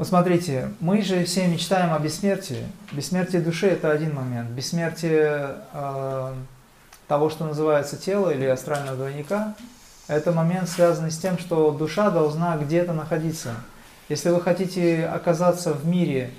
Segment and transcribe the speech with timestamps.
[0.00, 2.66] Вот смотрите, мы же все мечтаем о бессмертии.
[2.90, 4.48] Бессмертие души– это один момент.
[4.48, 6.34] Бессмертие э,
[7.06, 9.54] того, что называется тело или астрального двойника–
[10.08, 13.50] это момент, связанный с тем, что душа должна где-то находиться.
[14.08, 16.30] Если вы хотите оказаться в мире,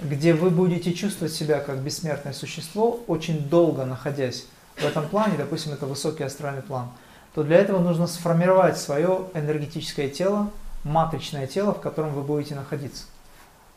[0.00, 5.72] где вы будете чувствовать себя как бессмертное существо, очень долго находясь в этом плане, допустим,
[5.72, 6.88] это высокий астральный план,
[7.34, 10.52] то для этого нужно сформировать свое энергетическое тело,
[10.84, 13.04] матричное тело, в котором вы будете находиться.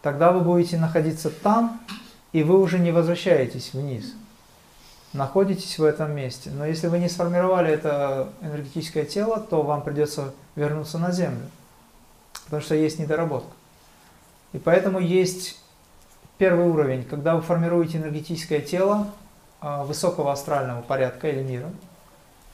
[0.01, 1.81] Тогда вы будете находиться там,
[2.31, 4.13] и вы уже не возвращаетесь вниз.
[5.13, 6.49] Находитесь в этом месте.
[6.51, 11.49] Но если вы не сформировали это энергетическое тело, то вам придется вернуться на Землю.
[12.45, 13.51] Потому что есть недоработка.
[14.51, 15.57] И поэтому есть
[16.37, 19.09] первый уровень, когда вы формируете энергетическое тело
[19.61, 21.69] а, высокого астрального порядка или мира,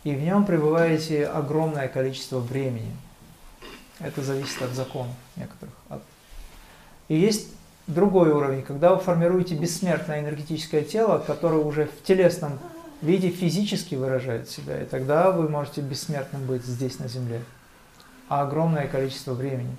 [0.03, 2.95] и в нем пребываете огромное количество времени–
[4.03, 5.73] это зависит от законов некоторых.
[7.07, 7.49] И есть
[7.87, 12.59] другой уровень, когда вы формируете бессмертное энергетическое тело, которое уже в телесном
[13.01, 17.41] виде физически выражает себя, и тогда вы можете бессмертным быть здесь на земле,
[18.29, 19.75] а огромное количество времени.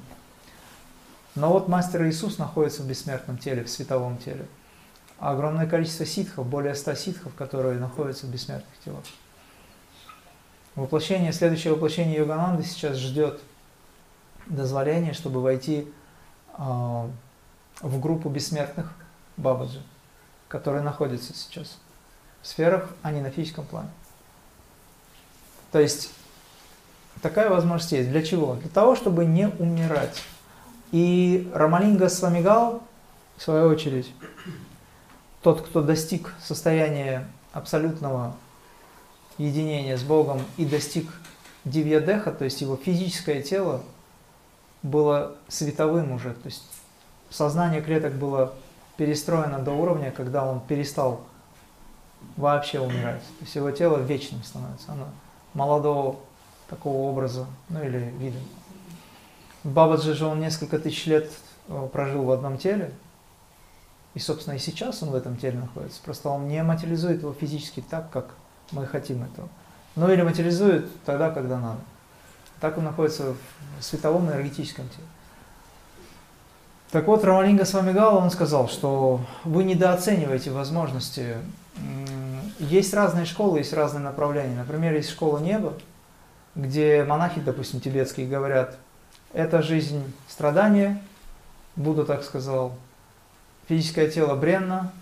[1.35, 4.45] Но вот Мастер Иисус находится в бессмертном теле, в световом теле.
[5.19, 9.05] А огромное количество ситхов, более ста ситхов, которые находятся в бессмертных телах.
[10.75, 13.41] Воплощение, следующее воплощение Йогананды сейчас ждет
[14.47, 15.89] дозволение, чтобы войти
[16.57, 17.09] э,
[17.81, 18.93] в группу бессмертных
[19.37, 19.83] Бабаджи,
[20.49, 21.79] которые находятся сейчас
[22.43, 23.91] в сферах, а не на физическом плане.
[25.71, 26.11] То есть
[27.23, 28.11] такая возможность есть.
[28.11, 28.55] Для чего?
[28.57, 30.23] Для того, чтобы не умирать.
[30.91, 32.83] И Рамалинга Свамигал,
[33.37, 34.13] в свою очередь,
[35.41, 38.37] тот, кто достиг состояния абсолютного
[39.39, 41.11] единения с Богом и достиг
[41.65, 43.83] Дивьядеха, то есть его физическое тело,
[44.83, 46.65] было световым уже, то есть
[47.31, 48.53] сознание клеток было
[48.97, 51.23] перестроено до уровня, когда он перестал
[52.37, 53.21] вообще умирать.
[53.21, 55.09] То есть его тело вечным становится, оно
[55.55, 56.17] молодого
[56.69, 58.39] такого образа, ну или вида.
[59.65, 61.31] Бабаджи же он несколько тысяч лет
[61.69, 62.93] э, прожил в одном теле,
[64.15, 66.01] и, собственно, и сейчас он в этом теле находится.
[66.03, 68.35] Просто он не материализует его физически так, как
[68.73, 69.49] мы хотим этого.
[69.95, 71.81] Ну или материализует тогда, когда надо.
[72.63, 73.35] Так он находится
[73.81, 75.07] в световом энергетическом теле.
[76.93, 81.39] Так вот, Рамалинга Свамигала, он сказал, что вы недооцениваете возможности.
[82.61, 84.55] Есть разные школы, есть разные направления.
[84.55, 85.73] Например, есть школа неба,
[86.55, 88.77] где монахи, допустим, тибетские, говорят,
[89.33, 91.03] это жизнь страдания,
[91.75, 92.77] Будда так сказал,
[93.69, 94.93] физическое тело бренно,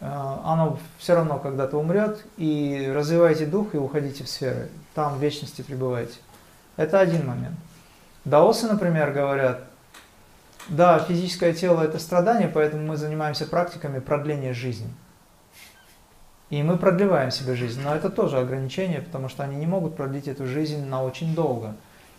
[0.00, 0.04] э,
[0.44, 5.62] оно все равно когда-то умрет, и развивайте дух и уходите в сферы, там в вечности
[5.62, 6.18] пребывайте.
[6.76, 7.56] Это один момент.
[8.24, 9.64] Даосы, например, говорят,
[10.68, 14.88] да, физическое тело это страдание, поэтому мы занимаемся практиками продления жизни.
[16.50, 20.28] И мы продлеваем себе жизнь, но это тоже ограничение, потому что они не могут продлить
[20.28, 21.74] эту жизнь на очень долго.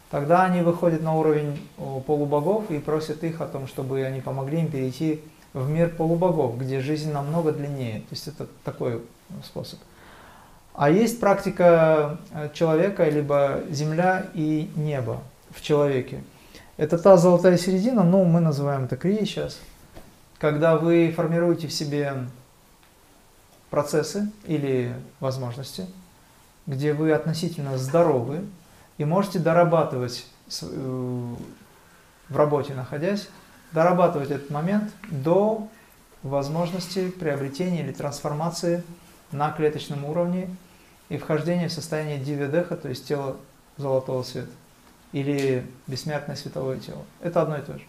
[0.09, 1.67] Тогда они выходят на уровень
[2.05, 5.21] полубогов и просят их о том, чтобы они помогли им перейти
[5.53, 7.99] в мир полубогов, где жизнь намного длиннее.
[8.01, 9.01] То есть это такой
[9.43, 9.79] способ.
[10.73, 16.23] А есть практика э, человека, либо земля и небо в человеке.
[16.77, 19.59] Это та золотая середина, ну, мы называем это крия сейчас,
[20.39, 22.25] когда вы формируете в себе
[23.69, 25.85] процессы или возможности,
[26.65, 28.41] где вы относительно здоровы
[28.97, 30.25] и можете дорабатывать
[30.61, 31.35] э,
[32.29, 33.29] в работе находясь,
[33.71, 35.67] дорабатывать этот момент до
[36.23, 38.83] возможности приобретения или трансформации
[39.33, 40.49] на клеточном уровне
[41.09, 43.37] и вхождение в состояние дивидеха, то есть тело
[43.77, 44.51] золотого света,
[45.11, 47.03] или бессмертное световое тело.
[47.21, 47.83] Это одно и то же.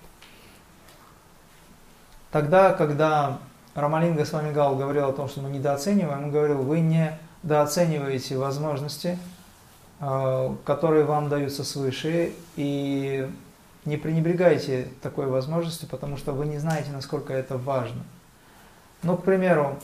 [2.31, 3.39] Тогда, когда
[3.75, 9.19] Рамалинга Свамигал говорил о том, что мы недооцениваем, он говорил, вы недооцениваете возможности,
[10.01, 13.31] э, которые вам даются свыше, и
[13.85, 18.03] не пренебрегайте такой возможностью, потому что вы не знаете, насколько это важно.
[19.03, 19.79] Ну, к примеру,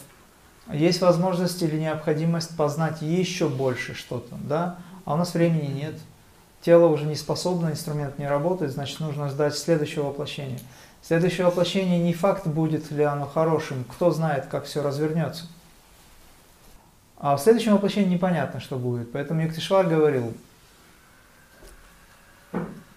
[0.73, 5.95] есть возможность или необходимость познать еще больше что-то, да, а у нас времени нет,
[6.63, 10.61] тело уже не способно, инструмент не работает, значит нужно ждать следующего воплощения.
[11.03, 15.47] Следующее воплощение не факт, будет ли оно хорошим, кто знает, как все развернется.
[17.17, 19.13] А в следующем воплощении непонятно, что будет.
[19.13, 20.35] Поэтому Юктишвар говорил,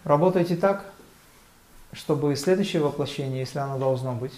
[0.03, 0.85] работайте так,
[1.93, 4.33] чтобы следующее воплощение, если оно должно быть,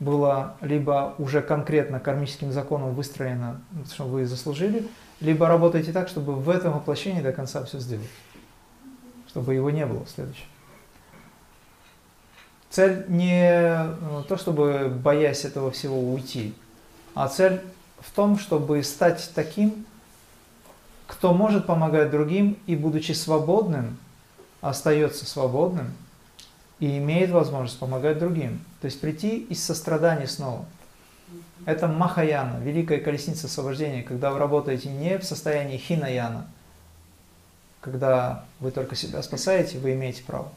[0.00, 3.60] было либо уже конкретно кармическим законом выстроено,
[3.92, 4.88] что вы заслужили,
[5.20, 8.08] либо работаете так, чтобы в этом воплощении до конца все сделать,
[9.28, 10.46] чтобы его не было в следующем.
[12.70, 16.54] Цель не ну, то, чтобы боясь этого всего уйти,
[17.14, 17.60] а цель
[17.98, 19.84] в том, чтобы стать таким,
[21.06, 23.98] кто может помогать другим и, будучи свободным,
[24.60, 25.92] остается свободным
[26.80, 28.64] и имеет возможность помогать другим.
[28.80, 30.64] То есть прийти из сострадания снова.
[31.66, 36.46] Это Махаяна, великая колесница освобождения, когда вы работаете не в состоянии хинаяна,
[37.82, 40.50] когда вы только себя спасаете, вы имеете право.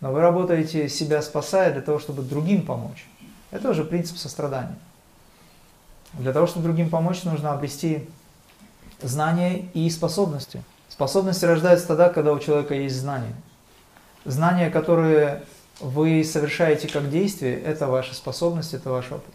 [0.00, 3.06] Но вы работаете себя спасая для того, чтобы другим помочь.
[3.50, 4.76] Это уже принцип сострадания.
[6.14, 8.08] Для того, чтобы другим помочь, нужно обрести
[9.00, 10.62] знания и способности.
[10.88, 13.34] Способности рождаются тогда, когда у человека есть знания.
[14.26, 15.44] Знания, которые
[15.78, 19.32] вы совершаете как действие, это ваша способность, это ваш опыт.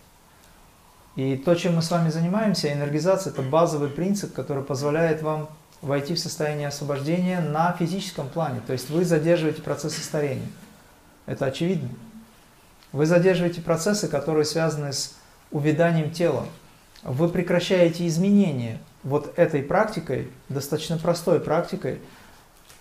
[1.15, 5.49] И то, чем мы с вами занимаемся, энергизация, это базовый принцип, который позволяет вам
[5.81, 8.59] войти в состояние освобождения на физическом плане.
[8.67, 10.47] То есть вы задерживаете процессы старения.
[11.25, 11.89] Это очевидно.
[12.91, 15.15] Вы задерживаете процессы, которые связаны с
[15.51, 16.45] увяданием тела.
[17.03, 21.99] Вы прекращаете изменения вот этой практикой, достаточно простой практикой,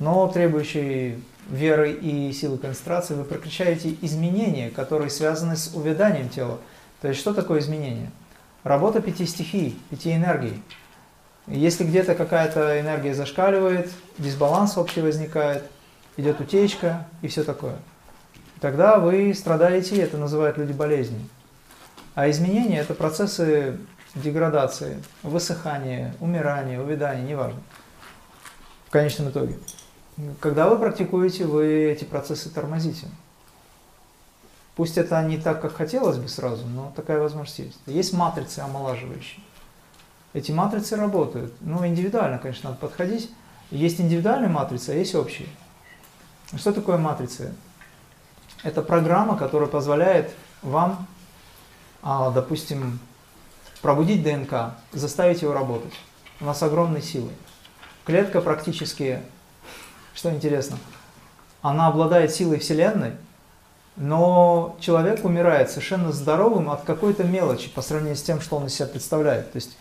[0.00, 6.58] но требующей веры и силы концентрации, вы прекращаете изменения, которые связаны с увяданием тела.
[7.00, 8.10] То есть что такое изменение?
[8.62, 10.62] Работа пяти стихий, пяти энергий.
[11.46, 15.64] Если где-то какая-то энергия зашкаливает, дисбаланс общий возникает,
[16.16, 17.76] идет утечка и все такое,
[18.60, 21.28] тогда вы страдаете, это называют люди болезни.
[22.14, 23.78] А изменения– это процессы
[24.14, 27.60] деградации, высыхания, умирания, увядания, неважно,
[28.86, 29.56] в конечном итоге.
[30.40, 33.06] Когда вы практикуете, вы эти процессы тормозите.
[34.76, 37.78] Пусть это не так, как хотелось бы сразу, но такая возможность есть.
[37.86, 39.42] Есть матрицы омолаживающие.
[40.32, 41.52] Эти матрицы работают.
[41.60, 43.30] Ну, индивидуально, конечно, надо подходить.
[43.70, 45.48] Есть индивидуальные матрицы, а есть общие.
[46.56, 47.54] Что такое матрицы?
[48.62, 50.32] Это программа, которая позволяет
[50.62, 51.06] вам,
[52.02, 52.98] а, допустим,
[53.82, 55.92] пробудить ДНК, заставить его работать.
[56.40, 57.30] У нас огромные силы.
[58.04, 59.22] Клетка практически,
[60.14, 60.76] что интересно,
[61.62, 63.12] она обладает силой Вселенной,
[63.96, 68.74] но человек умирает совершенно здоровым от какой-то мелочи по сравнению с тем, что он из
[68.74, 69.52] себя представляет.
[69.52, 69.76] То есть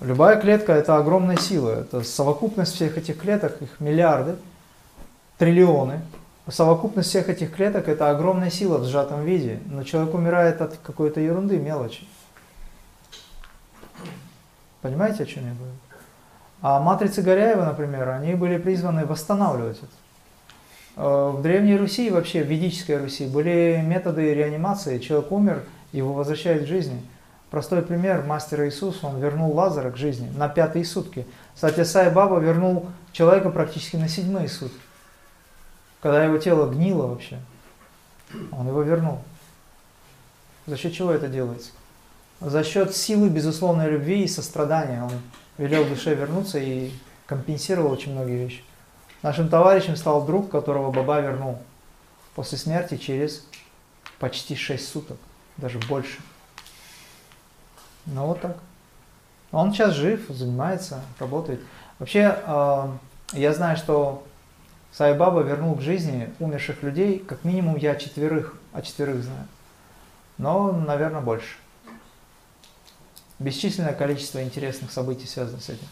[0.00, 1.80] любая клетка– это огромная сила.
[1.80, 4.36] Это совокупность всех этих клеток, их миллиарды,
[5.38, 6.00] триллионы.
[6.48, 9.60] Совокупность всех этих клеток– это огромная сила в сжатом виде.
[9.66, 12.06] Но человек умирает от какой-то ерунды, мелочи.
[14.82, 15.74] Понимаете, о чем я говорю?
[16.62, 19.86] А матрицы Горяева, например, они были призваны восстанавливать это.
[20.96, 24.98] Э, в Древней Руси, вообще в ведической Руси, были методы реанимации.
[24.98, 27.02] Человек умер, его возвращают к жизни.
[27.50, 31.26] Простой пример, мастер Иисус, он вернул Лазара к жизни на пятые сутки.
[31.54, 34.80] Кстати, Сай Баба вернул человека практически на седьмые сутки.
[36.00, 37.38] Когда его тело гнило вообще,
[38.52, 39.18] он его вернул.
[40.66, 41.72] За счет чего это делается?
[42.40, 45.02] За счет силы безусловной любви и сострадания.
[45.02, 45.10] Он
[45.58, 46.90] велел душе вернуться и
[47.26, 48.62] компенсировал очень многие вещи.
[49.22, 51.58] Нашим товарищем стал друг, которого Баба вернул
[52.34, 53.46] после смерти через
[54.18, 55.18] почти 6 суток,
[55.56, 56.18] даже больше.
[58.06, 58.56] Ну вот так.
[59.52, 61.60] Он сейчас жив, занимается, работает.
[61.98, 62.88] Вообще, э,
[63.34, 64.24] я знаю, что
[64.92, 69.46] Сай Баба вернул к жизни умерших людей, как минимум я четверых, а четверых знаю.
[70.38, 71.56] Но, наверное, больше.
[73.42, 75.86] Бесчисленное количество интересных событий связано с этим.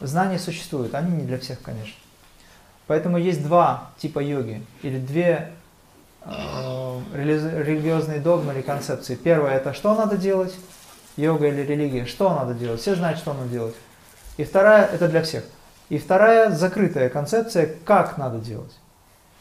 [0.00, 1.94] Знания существуют, они не для всех, конечно.
[2.86, 5.52] Поэтому есть два типа йоги, или две
[6.24, 9.14] э, религиозные догмы или концепции.
[9.14, 10.54] Первое это что надо делать,
[11.16, 13.74] йога или религия, что надо делать, все знают, что надо делать.
[14.36, 15.44] И вторая, это для всех.
[15.88, 18.72] И вторая закрытая концепция, как надо делать.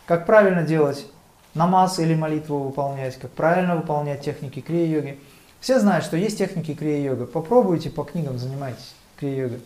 [0.06, 1.06] Как правильно делать
[1.54, 5.20] намаз или молитву выполнять, как правильно выполнять техники крия-йоги.
[5.64, 7.26] Все знают, что есть техники крия-йога.
[7.26, 9.62] Попробуйте по книгам занимайтесь крия-йогой.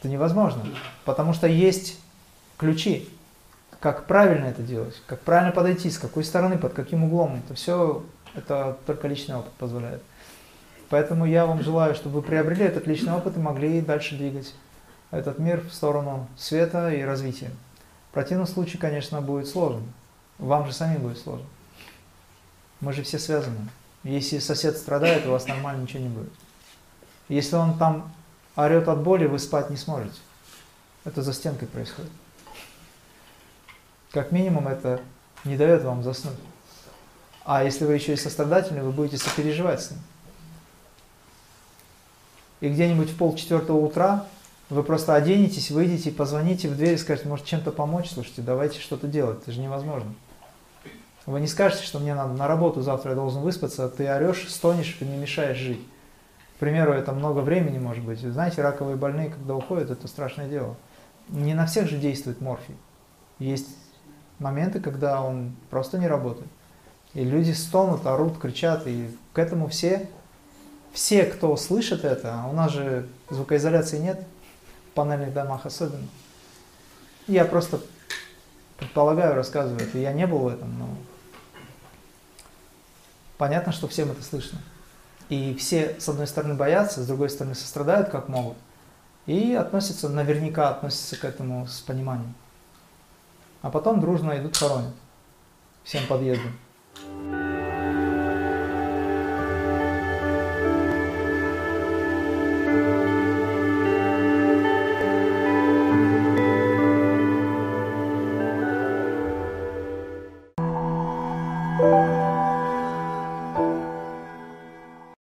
[0.00, 0.66] Это невозможно,
[1.04, 2.00] потому что есть
[2.58, 3.08] ключи,
[3.78, 7.36] как правильно это делать, как правильно подойти, с какой стороны, под каким углом.
[7.44, 8.04] Это все,
[8.34, 10.02] это только личный опыт позволяет.
[10.88, 14.52] Поэтому я вам желаю, чтобы вы приобрели этот личный опыт и могли дальше двигать
[15.12, 17.52] этот мир в сторону света и развития.
[18.10, 19.84] В противном случае, конечно, будет сложно.
[20.38, 21.46] Вам же самим будет сложно.
[22.80, 23.58] Мы же все связаны.
[24.06, 26.32] Если сосед страдает, у вас нормально ничего не будет.
[27.28, 28.12] Если он там
[28.54, 30.18] орет от боли, вы спать не сможете.
[31.04, 32.10] Это за стенкой происходит.
[34.12, 35.00] Как минимум это
[35.44, 36.36] не дает вам заснуть.
[37.44, 40.00] А если вы еще и сострадательны, вы будете сопереживать с ним.
[42.60, 44.26] И где-нибудь в полчетвертого утра
[44.70, 49.08] вы просто оденетесь, выйдете, позвоните в дверь и скажете, может чем-то помочь, слушайте, давайте что-то
[49.08, 50.14] делать, это же невозможно.
[51.26, 54.96] Вы не скажете, что мне надо на работу завтра, я должен выспаться, ты орешь, стонешь,
[54.98, 55.80] ты мне мешаешь жить.
[56.56, 58.20] К примеру, это много времени может быть.
[58.20, 60.76] Знаете, раковые больные, когда уходят, это страшное дело.
[61.28, 62.76] Не на всех же действует морфий.
[63.40, 63.66] Есть
[64.38, 66.48] моменты, когда он просто не работает.
[67.12, 70.08] И люди стонут, орут, кричат, и к этому все,
[70.92, 74.22] все, кто слышит это, а у нас же звукоизоляции нет,
[74.90, 76.06] в панельных домах особенно.
[77.26, 77.80] Я просто
[78.78, 79.98] предполагаю, рассказываю это.
[79.98, 80.88] Я не был в этом, но
[83.38, 84.58] понятно, что всем это слышно.
[85.28, 88.56] И все, с одной стороны, боятся, с другой стороны, сострадают как могут.
[89.26, 92.34] И относятся, наверняка относятся к этому с пониманием.
[93.62, 94.94] А потом дружно идут хоронят.
[95.82, 96.56] Всем подъездом.